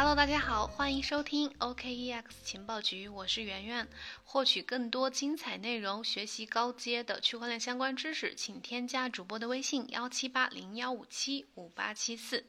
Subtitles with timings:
[0.00, 3.88] Hello，大家好，欢迎收听 OKEX 情报局，我是圆圆。
[4.22, 12.46] 获取更多精彩内容，学习高阶的区块链相关知识，请添加主播的微信幺七八零幺五七五八七四。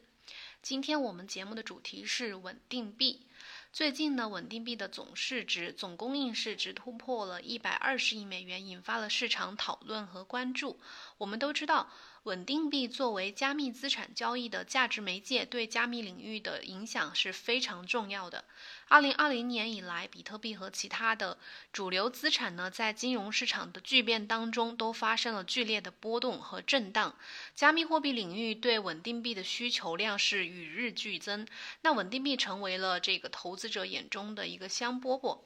[0.61, 3.25] 今天我们节目的主题是稳定币。
[3.71, 10.79] 最近呢，稳定币的总市值、总供应市值突破了一百二十亿美元，引发了市场讨论和关注。
[11.17, 11.89] 我们都知道。
[12.23, 18.43] 稳定币作为加密资产交易的价值媒介，对加密领域的影响是非常重要的。
[18.89, 21.37] 二零二零年以来，比特币和其他的
[21.71, 27.15] 主流资产呢，在金融市场的巨变当中，都发生了剧烈的波动和震荡。
[27.53, 31.45] 加密货币领域对稳定币的需求量是与日俱增，
[31.81, 35.41] 那稳定币成为了这个投资者眼中的一个香饽饽。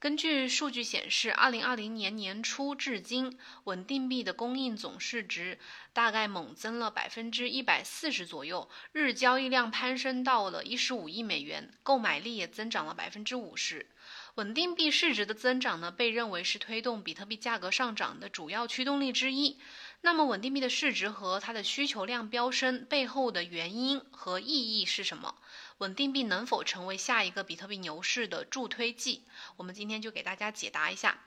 [0.00, 5.58] 根据数据显示，二零二零年年初至今，稳定币的供应总市值
[5.92, 13.88] 大概猛增了百分之一百四十左右，日交易量攀升到了一十五亿美元，购买力也增长了百分之五十。
[14.36, 19.58] 稳定币市值的增长呢，被认为是推动比特币价格上涨的主要驱动力之一。
[20.00, 25.34] 那么，稳定币的市值和它的需求量飙升背后的原因和意义是什么？
[25.78, 29.22] 稳定币能否成为下一个比特币牛市的助推剂？
[29.56, 31.18] 我们今天就给大家解答一下。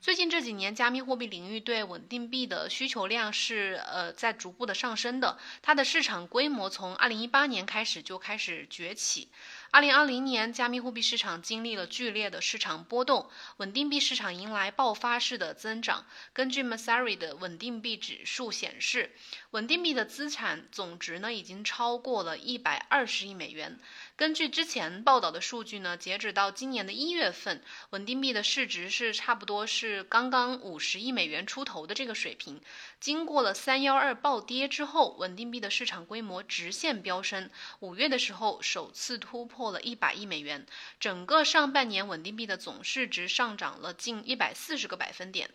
[0.00, 9.28] 最近这几年，加密货币领域对稳定币的需求量是呃在逐步的上升的，它的市场规模从二零一八年开始就开始崛起。
[9.70, 16.06] 二零二零年，加密货币市场经历了剧烈的市场波动，稳定币市场迎来爆发式的增长。
[16.32, 19.14] 根据 Masari 的稳定币指数显示，
[19.50, 23.78] 稳定币的资产总值呢已经超过了一百二十亿美元。
[24.16, 32.58] 根据之前报道的数据呢，截止到今年的一月份，稳定币的市值是差不多是刚刚五十亿美元出头的这个水平。
[32.98, 40.64] 经过了三幺二暴跌之后，稳定币的市场规模直线飙升，五月的时候首次突破破了一百亿美元。
[41.00, 45.50] 整个上半年，稳定币的总市值上涨了近一百四十个百分点。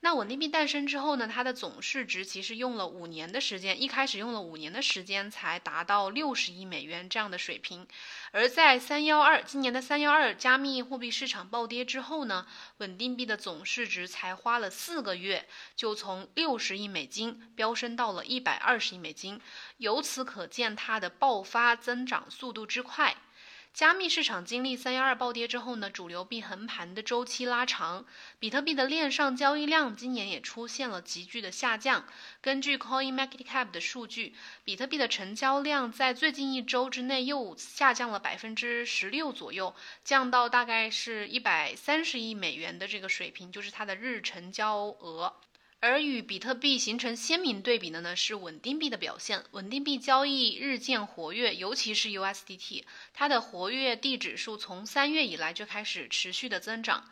[0.00, 7.88] 那稳定币诞生之后呢，它的总市值其实用了五年的时间，一开始用了五年的时间才达到六十亿美元这样的水平。
[8.30, 19.40] 而在三幺二今年的三幺二加密货币市场暴跌之后呢，稳定币的总市值才花了四个月，就从六十亿美金飙升到了一百二十亿美金。
[19.78, 23.16] 由此可见，它的爆发增长速度之快。
[23.76, 28.06] 加密市场经历三幺二暴跌之后呢，主流币横盘的周期拉长，
[28.38, 32.06] 比特币的链上交易量今年也出现了急剧的下降。
[32.40, 34.34] 根据 Coin Market Cap 的数据，
[34.64, 45.34] 比特币的成交量在最近一周之内又下降了百分之十六左右，降到大概是一百三十亿美元的这个水平，就是它的日成交额。
[45.86, 49.44] 而与比特币形成鲜明对比的呢，是稳定币的表现。
[49.52, 52.82] 稳定币交易日渐活跃，尤其是 USDT，
[53.14, 57.08] 它的活跃地指数从三月以来就开始持续的增长。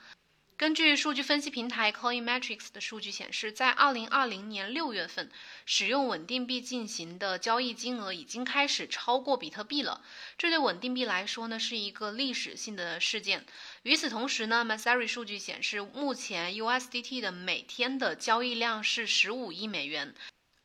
[0.57, 5.29] 根据数据分析平台 Coinmetrics 的数据显示，在二零二零年六月份，
[5.67, 10.01] 使用稳定币进行的交易金额已经开始超过比特币了。
[10.39, 13.45] 这对稳定币来说呢，是一个历史性的事件。
[13.83, 20.15] 与此同时呢，Masari 数据显示，目前 USDT 的每天的交易量是十五亿美元。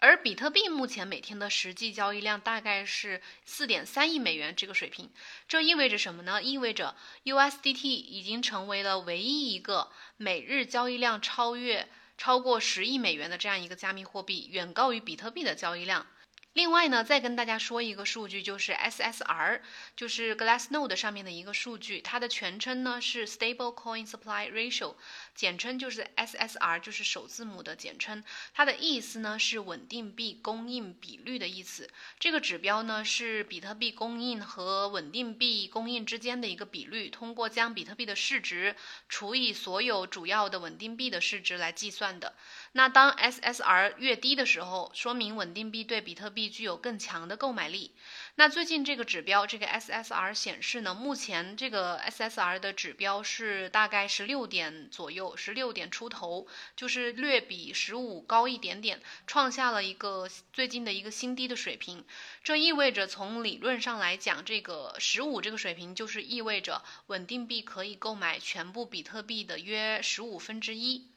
[0.02, 5.10] 而比特币目前每天的实际交易量大概是四点三亿美元这个水平，
[5.48, 6.42] 这意味着什么呢？
[6.42, 6.96] 意味着
[7.26, 16.08] USDT 已经成为了唯一一个每日交易量超越超过十亿美元的这样一个加密货币，远高于比特币的交易量。
[16.54, 19.62] 另外呢，再跟大家说一个数据，就是 SSR，
[19.96, 24.96] 就是 Glassnode 上面的一个数据，它的全称呢是 Stable Coin Supply Ratio，
[25.36, 28.24] 简称就是 SSR，就是首字母的简称。
[28.54, 31.88] 它的意思呢是稳定币供应比率的意思。
[32.20, 38.76] 这个指标呢是比特币供应和稳定币供应之间的一个比率，通过将比特币的市值
[39.08, 42.34] 除以所有主要的稳定币的市值来计算的。
[42.74, 46.50] 那当 SSR 越低的时候，说明稳定币对比特币。
[46.50, 47.92] 具有更强的购买力。
[48.36, 62.06] 那最近这个指标，这个 SSR 显示呢，目前这个 SSR 的指标是大概十六点左右，十六点出头，就是略比十五高一点点，创下了一个最近的一个新低的水平。
[62.44, 71.08] 这意味着从理论上来讲，这个十五这个水平就是意味着稳定币可以购买全部比特币的约十五分之一。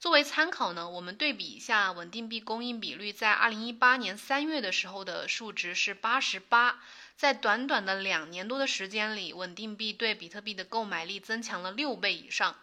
[0.00, 6.80] 作为参考呢，我们对比一下稳定币供应比率，在二零一八年三月的时候的数值是八十八，
[7.16, 12.56] 在短短的两年多的时间里，稳定币对比特币的购买力增强了六倍以上。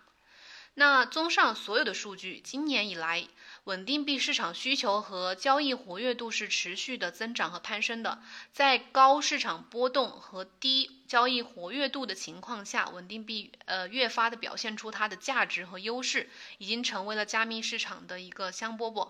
[0.74, 3.28] 那综上所有的数据，今年以来，
[3.68, 8.22] 稳定币市场需求和交易活跃度是持续的增长和攀升的。
[8.54, 16.30] 在高市场波动和低交易活跃度的情况下，稳定币呃越发的表现出它的价值和优势，
[16.60, 19.10] 已经成为了加密市场的一个香饽饽。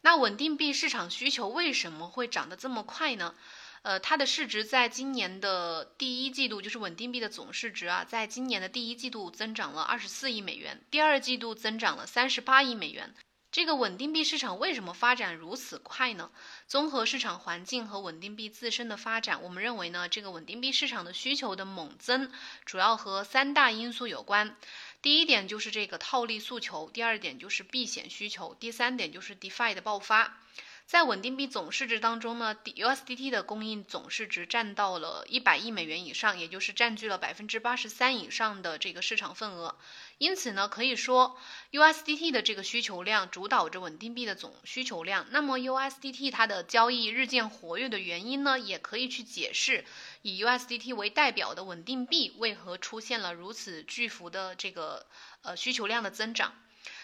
[0.00, 3.34] 那稳定币市场需求为什么会涨得这么快呢？
[3.82, 13.14] 呃，它的市值在今年的第一季度，就是稳定币的总市值啊，在今年的第一季度增长了二十四亿美元，第二季度增长了三十八亿美元。
[13.58, 16.30] 这个稳定币市场为什么发展如此快呢？
[16.68, 22.30] 综合市场环境和稳定币自身的发展，我们认为呢，这个稳定币市场的需求的猛增，
[22.64, 24.54] 主要和三大因素有关。
[25.02, 30.38] 第一点就是这个套利诉求，第二点就是避险需求，第三点就是 DeFi 的爆发。
[30.88, 39.76] 在稳定币总市值当中呢，USDT 的供应总市值占到了一百亿美元以上，也就是占据了百分之八十三以上的这个市场份额。
[40.16, 41.36] 因此呢，可以说
[41.72, 45.26] USDT 的这个需求量主导着稳定币的总需求量。
[45.28, 49.84] 那么 USDT 它的交易日渐活跃的原因呢，也可以去解释
[50.22, 55.06] 以 USDT 为代表的稳定币为何出现了如此巨幅的这个
[55.42, 56.54] 呃需求量的增长。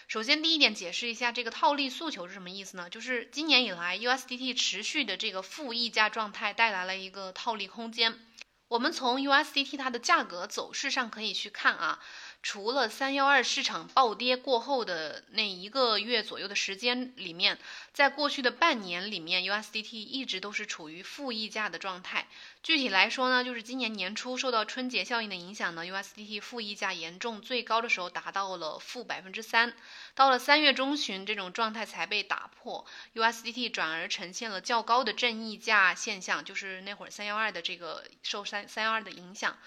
[0.07, 2.89] 首先，第一点解释一下这个套利诉求是什么意思呢？
[2.89, 8.19] 就是今年以来，USDT 持续的这个负溢价状态带来了一个套利空间。
[8.67, 11.99] 我们从 USDT 它的价格走势上可以去看啊。
[12.45, 17.57] 除了三幺二市场暴跌过后的那一个月左右的时间里面，
[17.91, 22.27] 在过去的半年里面，USDT 一直都是处于负溢价的状态。
[22.61, 29.73] 具体来说呢，就是今年年初受到春节效应的影响呢，USDT 负溢价严重，最高的时候达到了负百分之三。
[30.13, 39.57] 到了三月中旬，这种状态才被打破，USDT 转而呈现了较高的正溢价现象，就是那会儿三幺二的这个受三三幺二的影响。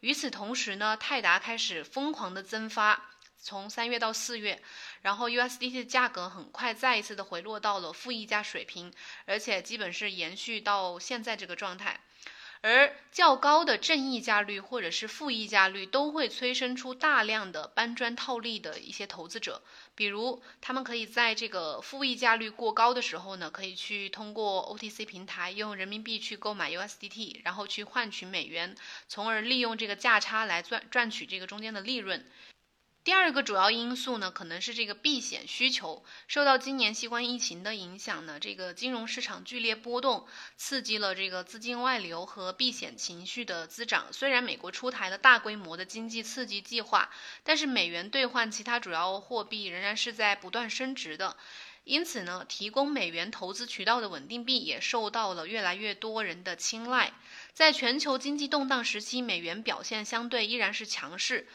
[0.00, 4.62] 与此同时呢，泰达开始疯狂的增发，从三月到四月，
[5.02, 8.92] 然后 USDT 的价格很快再一次的回落到了负溢价水平，
[9.26, 12.00] 而且基本是延续到现在这个状态。
[12.60, 19.62] 而较高的正溢价率或者是负溢价率都会催生出大量的搬砖套利的一些投资者，
[19.94, 28.74] 比如他们可以在这个负溢价率过高的时候呢，可以去通过 OTC 平台用人民币去购买 USDT，然后去换取美元，
[29.08, 32.26] 从而利用这个价差来赚赚取这个中间的利润。
[33.08, 36.04] 第二个主要因素呢，可能是这个避险需求。
[36.26, 40.26] 受到今年新冠疫情的影响呢，这个金融市场剧烈波动，
[40.58, 44.12] 刺激了这个资金外流和避险情绪的滋长。
[44.12, 47.08] 虽然美国出台了大规模的经济刺激计划，
[47.42, 51.34] 但是美元兑换其他主要货币仍然是在不断升值的。
[51.84, 57.14] 因此呢，提供美元投资渠道的稳定币也受到了越来越多人的青睐。
[57.54, 61.48] 在全球经济动荡时期，美元表现相对依然是强势。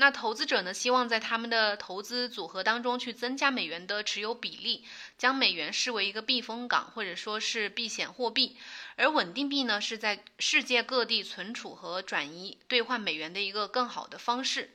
[0.00, 4.84] 那投资者呢，希望在他们的投资组合当中去增加美元的持有比例，
[5.18, 8.56] 将美元视为一个避风港或者说是避险货币，
[8.94, 14.70] 而稳定币呢是在世界各地存储和转移兑换美元的一个更好的方式。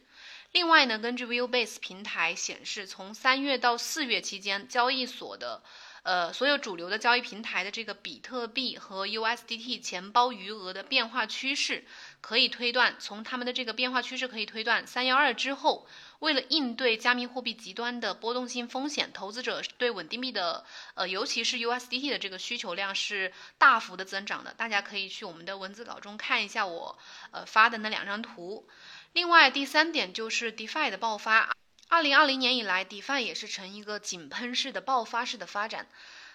[0.51, 5.63] 另外呢，根据 Viewbase 平台显示，从三月到四月期间，交易所的。
[6.03, 11.85] 呃，所有主流的交易平台的这个比特币和 USDT 钱包余额的变化趋势，
[12.19, 15.87] 可以推断，从他们的这个变化趋势可以推断，三幺二之后，
[16.19, 20.65] 为了应对加密货币极端的波动性风险，投资者对稳定币的，
[20.95, 24.53] 呃，尤其是 USDT 的这个需求量是大幅的增长的。
[24.53, 26.99] 大家可以去我们的文字稿中看一下我
[27.31, 28.67] 呃发的那两张图。
[29.13, 31.55] 另外，第三点就是 DeFi 的爆发。
[31.93, 35.87] 二零二零年以来，DeFi 也是呈一个井喷式的爆发式的发展。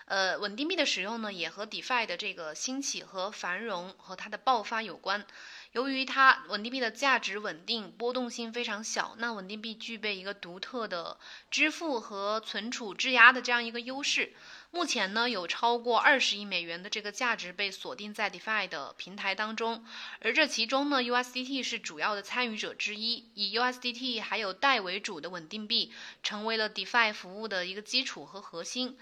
[0.05, 5.27] 呃，稳定币的使用呢，也和 DeFi 的这个兴起和繁荣和它的爆发有关。
[5.73, 11.19] 由于它稳定币的价值稳定，波动性非常小，那稳定币具备一个独特的
[11.51, 14.33] 支付和存储质押的这样一个优势。
[14.71, 19.85] 目前呢，有超过二十亿美元的这个价值被锁定在 DeFi 的平台当中，
[20.21, 23.31] 而这其中呢，USDT 是主要的参与者之一。
[23.35, 28.99] 以 USDT 还有代为主的稳定币，成为了 DeFi 服务的一个基础和核心。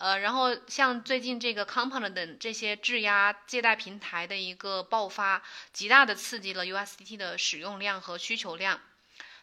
[0.00, 5.42] 呃，然后像最近这个 Compound 等这些质押借贷平台的一个爆发，
[5.74, 8.80] 极大的刺激了 USDT 的使用量和需求量。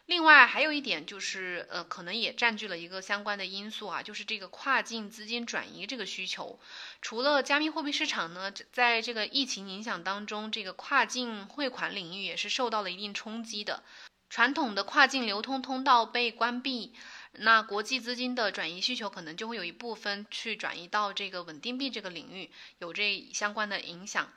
[0.06, 6.58] 另外还有一点就是，呃，可能也占据了一个相关的因素啊，就是这个跨境资金转移这个需求。
[7.00, 13.84] 除了加密货币市场呢，在这个疫情影响当中，这个跨境汇款领域也是受到了一定冲击的。
[14.30, 16.92] 传统的跨境流通通道被关闭，
[17.40, 24.32] 那国际资金的转移需求可能就会有一部分去转移到这个稳定币这个领域，有这相关的影响。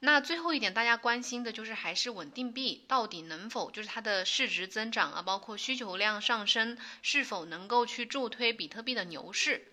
[0.00, 9.66] 那最后一点，大家关心的就是还是稳定币到底能否，就是它的市值增长啊，包括需求量上升，是否能够去助推比特币的牛市？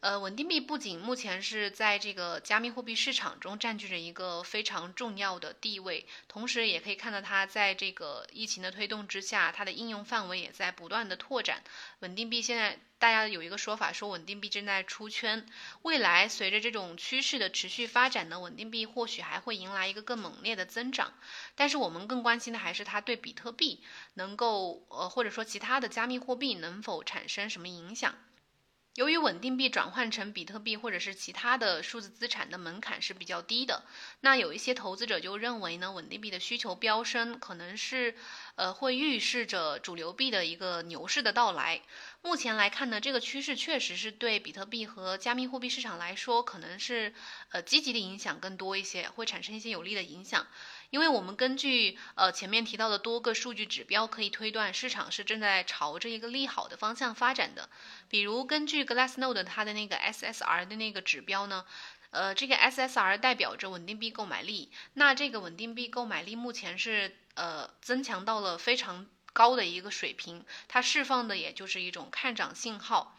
[0.00, 11.62] 呃，稳定币不仅目前是在这个加密货币市场中占据着一个非常重要的地位，同时也可以看到它在这个疫情的推动之下，它的应用范围也在不断的拓展。
[11.98, 15.44] 稳定币现在大家有一个说法，说稳定币正在出圈。
[15.82, 21.12] 未来随着这种趋势的持续发展呢，稳定币或许还会迎来一个更猛烈的增长。
[21.54, 28.14] 但是我们更关心的还是它对比特币能够呃，或者说其他的加密货币能否产生什么影响。
[28.96, 33.84] 由于稳定币转换成比特币或者是其他的数字资产的门槛是比较低的，
[34.20, 38.16] 那有一些投资者就认为呢，稳定币的需求飙升可能是，
[38.56, 41.82] 呃，会预示着主流币的一个牛市的到来。
[42.22, 47.14] 目前来看呢，这个趋势确实是对比特币和加密货币市场来说，可能是
[47.50, 50.46] 呃积极的影响更多一些，会产生一些有利的影响。
[50.90, 57.68] 因为我们根据呃前面提到的多个数据指标，可以推断市场是正在朝着一个利好的方向发展的。
[58.08, 61.64] 比如根据 Glassnode 它的那个 SSR 的那个指标呢，
[62.10, 64.72] 呃，这个 SSR 代表着稳定币购买力。
[64.94, 73.16] 那这个稳定币购买力目前是呃增强到了非常高的一个水平，它释放的也就是一种看涨信号。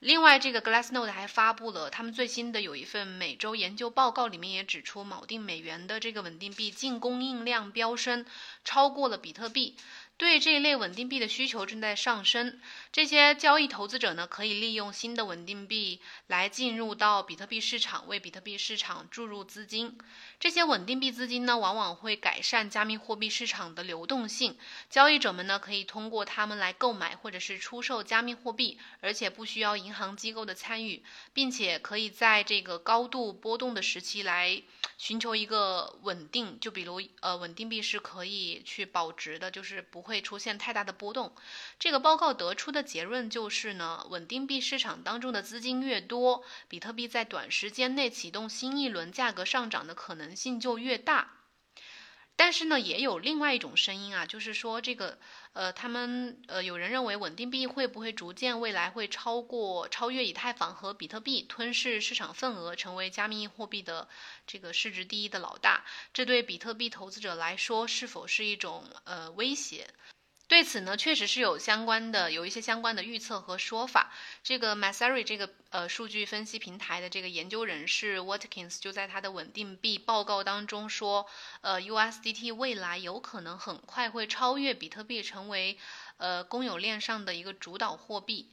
[0.00, 8.24] 另外，这个 Glassnode 还发布了他们最新的有一份每周研究报告，里面也指出，锚定美元的这个稳定币净供应量飙升，
[8.64, 9.76] 超过了比特币。
[10.18, 12.60] 对这一类稳定币的需求正在上升，
[12.90, 19.96] 这些交易投资者呢，可以利用新的稳定币来进入到比特币市场，为比特币市场注入资金。
[20.40, 24.58] 这些稳定币资金呢，往往会改善加密货币市场的流动性。
[24.90, 34.60] 交易者们呢，可以通过他们来购买或者是出售加密货币，而且不需要银行机构的参与，并且可以在这个高度波动的时期来
[34.98, 36.58] 寻求一个稳定。
[36.60, 40.02] 就比如，呃，稳定币是可以去保值的，就是不。
[40.08, 41.34] 会出现太大的波动。
[41.78, 51.37] 这个报告得出的结论就是呢，稳定币市场当中的资金越多，比特币在短时间内启动新一轮价格上涨的可能性就越大。
[52.40, 55.18] 但是呢，也有另外一种声音啊，就是说这个，
[55.54, 64.08] 呃，他们呃，有人认为稳定币会不会逐渐未来会超过、超越以太坊和比特币，吞噬市场份额，成为加密货币的
[64.46, 65.84] 这个市值第一的老大？
[66.14, 69.88] 这对比特币投资者来说是否是一种呃威胁？
[70.58, 74.12] 对此呢，确实是有相关的，有一些相关的预测和说法。
[74.42, 81.28] 这个 Masari 这个呃数据分析平台的这个研究人士 Watkins 就在他的稳定币报告当中说，
[81.60, 85.78] 呃 USDT 未来有可能很快会超越比特币，成为
[86.16, 88.50] 呃公有链上的一个主导货币。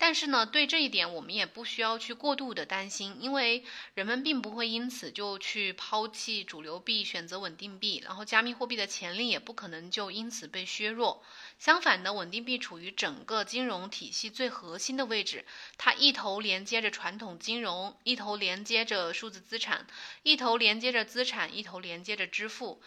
[0.00, 3.64] 但是呢，对这一点我们也不需要去过度的担心，因为
[3.94, 11.24] 人们并不会因此就去抛弃主流币，选择稳定币，然后加密货币的潜力也不可能就因此被削弱。
[11.58, 15.44] 相反的，稳定币处于整个金融体系最核心的位置，
[15.76, 19.88] 它一头连接着传统金融，一头连接着数字资产，
[20.22, 22.80] 一头连接着资产，一头连接着支付，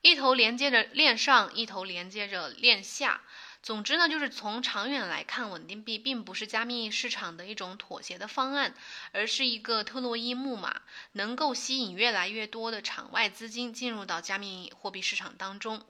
[0.00, 3.20] 一头连接着链上，一头连接着链下。
[3.64, 8.74] 总之呢，就是从长远来看，稳定币并不是加密市场的一种妥协的方案，
[9.12, 15.80] 而是一个特洛伊木马，能够吸引越来越多的场外资金进入到加密货币市场当中。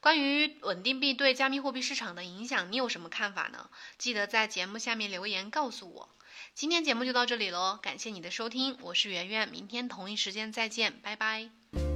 [0.00, 3.68] 关于稳定币对加密货币市场的影响，你有什么看法呢？
[3.98, 6.08] 记得在节目下面留言告诉我。
[6.54, 11.91] 今天节目就到这里喽，感谢你的收听，我是圆圆，明天同一时间再见，拜拜。